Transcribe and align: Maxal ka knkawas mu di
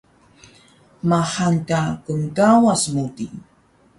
Maxal 1.09 1.55
ka 1.69 1.81
knkawas 2.17 2.83
mu 2.93 3.03
di 3.15 3.27